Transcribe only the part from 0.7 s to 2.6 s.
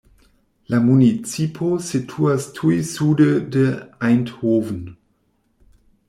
La municipo situas